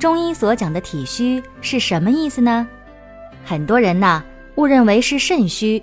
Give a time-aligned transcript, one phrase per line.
[0.00, 2.66] 中医所讲的体虚是什么意思呢？
[3.44, 5.80] 很多人呐误认为是肾虚。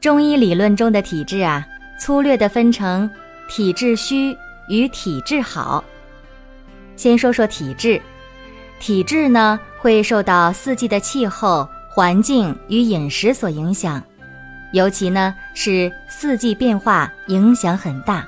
[0.00, 1.64] 中医理论中的体质啊，
[2.00, 3.08] 粗略的分成
[3.48, 4.36] 体质虚
[4.68, 5.84] 与体质好。
[6.96, 8.02] 先说说体质，
[8.80, 14.02] 体质呢会受到四季的气候、环境与饮食所影响，
[14.72, 18.26] 尤其呢是四季变化影响很大，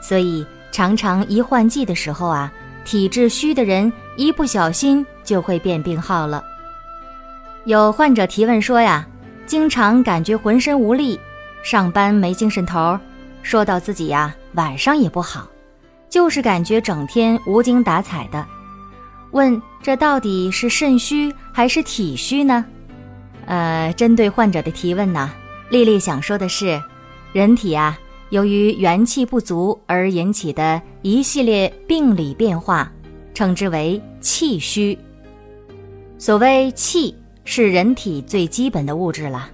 [0.00, 0.46] 所以。
[0.70, 2.52] 常常一换季的时候啊，
[2.84, 6.44] 体质虚的人一不小心就会变病号了。
[7.64, 9.06] 有患者提问说呀，
[9.46, 11.18] 经常感觉浑身无力，
[11.62, 12.98] 上班没精神头，
[13.42, 15.48] 说到自己呀晚上也不好，
[16.10, 18.44] 就是感觉整天无精打采的。
[19.30, 22.64] 问这到底是肾虚还是体虚呢？
[23.46, 25.32] 呃，针对患者的提问呢，
[25.70, 26.80] 丽丽想说的是，
[27.32, 27.98] 人体啊。
[28.30, 32.90] 由于元气不足而引起的一系列病理变化，
[33.34, 34.98] 称之为气虚。
[36.16, 39.50] 所谓气，是人体最基本的物质了，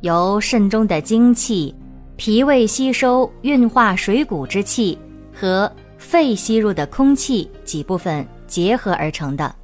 [0.00, 1.72] 由肾中的精气、
[2.16, 4.98] 脾胃吸收运化水谷之气
[5.32, 9.54] 和肺吸入的空气几部分结合而成的。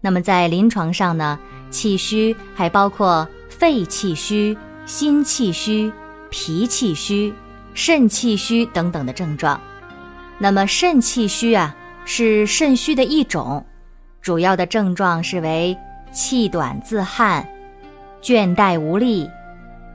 [0.00, 1.36] 那么在临床上呢，
[1.68, 5.92] 气虚还包括肺气虚、心气虚、
[6.30, 7.34] 脾气虚。
[7.76, 9.60] 肾气虚等等的症状，
[10.38, 13.64] 那么肾气虚啊是肾虚的一种，
[14.20, 15.76] 主要的症状是为
[16.12, 17.46] 气短自汗、
[18.22, 19.30] 倦怠无力、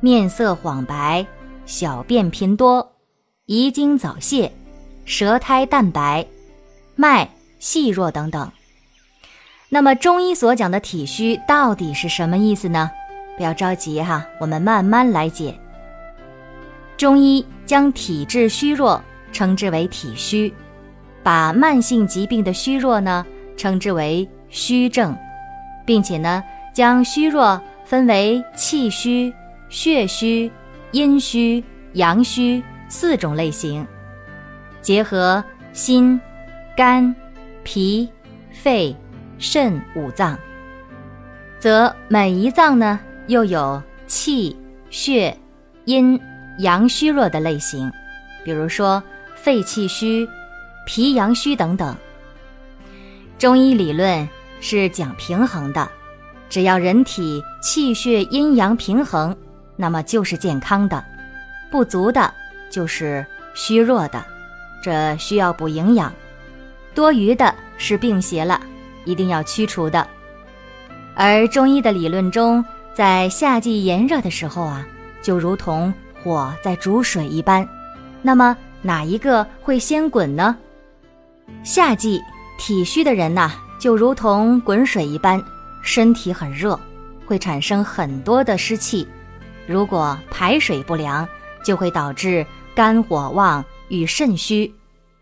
[0.01, 1.25] 面色恍白、
[1.65, 2.95] 小便频多、
[3.45, 4.51] 遗精早泄、
[5.05, 6.25] 舌苔淡白、
[6.95, 7.29] 脉
[7.59, 8.51] 细弱等等。
[9.69, 12.89] 那么中医所讲的体虚到底是什么意思呢？
[13.37, 15.57] 不要着急哈，我们慢慢来解。
[16.97, 19.01] 中医将体质虚弱
[19.31, 20.53] 称之为体虚，
[21.23, 23.25] 把慢性疾病的虚弱呢
[23.55, 25.15] 称之为虚症，
[25.85, 29.33] 并且呢将虚弱分为气虚、
[29.69, 30.51] 血虚、
[30.91, 31.63] 阴虚、
[31.93, 33.85] 阳虚四种类型，
[34.81, 36.19] 结合心、
[36.75, 37.15] 肝、
[37.63, 38.09] 脾、
[38.51, 38.95] 肺、
[39.37, 40.37] 肾五脏，
[41.59, 44.57] 则每一脏呢又有气、
[44.89, 45.37] 血、
[45.85, 46.19] 阴。
[46.59, 47.89] 阳虚弱的类型，
[48.43, 49.01] 比如说
[49.41, 50.27] 肺气虚、
[50.85, 51.95] 脾阳虚等等。
[53.37, 54.27] 中医理论
[54.59, 55.89] 是讲平衡的，
[56.49, 59.35] 只要人体气血阴阳平衡，
[59.75, 61.03] 那么就是健康的；
[61.71, 62.33] 不足的，
[62.69, 64.23] 就是虚弱的，
[64.83, 66.11] 这需要补营养；
[66.93, 68.59] 多余的是病邪了，
[69.05, 70.05] 一定要驱除的。
[71.15, 72.63] 而中医的理论中，
[72.93, 74.85] 在夏季炎热的时候啊，
[75.21, 75.93] 就如同。
[76.21, 77.65] 火在煮水一般，
[78.21, 80.55] 那么哪一个会先滚呢？
[81.63, 82.21] 夏季
[82.57, 85.43] 体虚的人呐，就如同滚水一般，
[85.81, 86.79] 身体很热，
[87.25, 89.07] 会产生很多的湿气。
[89.67, 91.27] 如果排水不良，
[91.63, 94.73] 就会导致肝火旺与肾虚，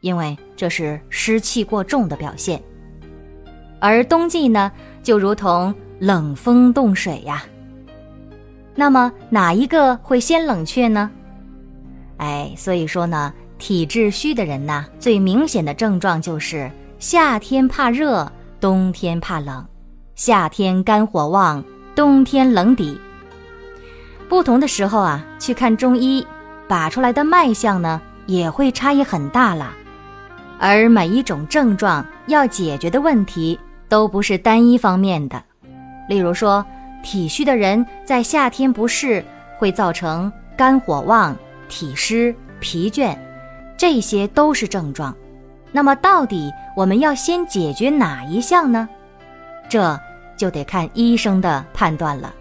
[0.01, 2.61] 因为这是湿气过重的表现。
[3.79, 7.43] 而冬季呢，就如同冷风冻水呀。
[8.75, 11.09] 那么哪一个会先冷却呢？
[12.17, 19.65] 哎，所以说呢，体质虚的人呐，最明显的症状就是夏天怕热，冬天怕冷；
[20.15, 21.63] 夏天肝火旺，
[21.95, 22.99] 冬天冷底。
[24.29, 26.25] 不同的时候啊，去看中医，
[26.67, 29.73] 把出来的脉象呢，也会差异很大了。
[30.59, 35.43] 而每一种症状要解决的问题，都不是单一方面的。
[36.07, 36.65] 例如说。
[37.03, 39.23] 体虚的人在夏天不适，
[39.57, 41.33] 会造成肝火旺、
[41.69, 43.15] 体湿、疲倦，
[43.77, 45.15] 这些都是症状。
[45.71, 48.87] 那么，到底我们要先解决哪一项呢？
[49.69, 49.99] 这
[50.35, 52.33] 就得看医生的判断了。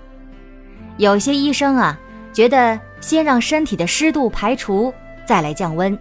[0.97, 1.99] 有些医生啊，
[2.33, 4.95] 觉得先让身体的湿度排除，
[5.27, 5.99] 再来降温，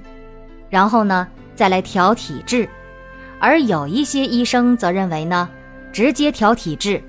[0.70, 2.66] 然后呢，再来调体质；
[3.40, 5.50] 而有一些医生则认为呢，
[5.92, 7.04] 直接调体质。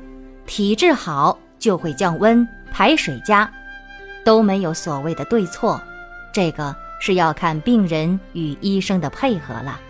[0.47, 3.51] 体质好就会降温、排水佳，
[4.25, 5.81] 都没有所谓的对错，
[6.33, 9.81] 这个是要看病人与医生的配合了。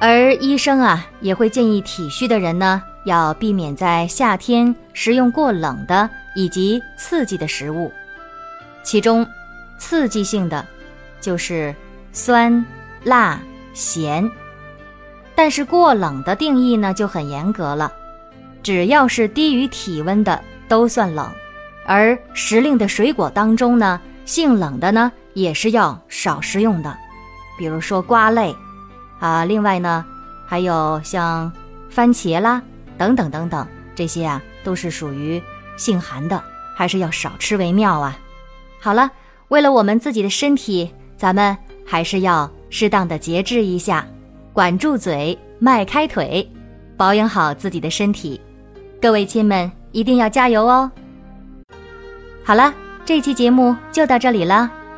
[0.00, 7.90] 而医生啊，也会建议体虚的人呢，要避免在夏天食用过冷的以及刺激的食物。
[8.82, 9.26] 其中，
[9.78, 10.64] 刺激性的
[11.20, 11.74] 就是
[12.12, 12.64] 酸、
[13.04, 13.40] 辣、
[13.72, 14.30] 咸。
[15.34, 17.92] 但是过冷的定义呢就很严格了，
[18.62, 21.28] 只要是低于体温的都算冷。
[21.86, 26.96] 而时令的水果当中呢，性冷的呢也是要少食用的，
[27.58, 28.54] 比如说瓜类。
[29.20, 30.04] 啊，另外呢，
[30.46, 31.50] 还有像
[31.90, 32.62] 番茄啦，
[32.98, 35.42] 等等等等，这些啊都是属于
[35.76, 36.42] 性寒的，
[36.76, 38.18] 还是要少吃为妙啊。
[38.80, 39.10] 好了，
[39.48, 44.04] 为了我们自己的身体，咱们还是要适当的节制一下，
[44.52, 46.46] 管住嘴，迈开腿，
[46.96, 48.38] 保养好自己的身体。
[49.00, 50.90] 各位亲们，一定要加油哦！
[52.44, 52.74] 好了，
[53.06, 54.70] 这期节目就到这里了，